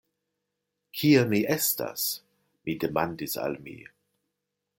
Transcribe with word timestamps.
Kie 1.01 1.21
mi 1.33 1.41
estas? 1.57 2.07
mi 2.65 2.79
demandis 2.85 3.37
al 3.45 3.59
mi. 3.69 3.77